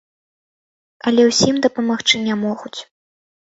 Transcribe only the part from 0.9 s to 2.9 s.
Але ўсім дапамагчы не могуць.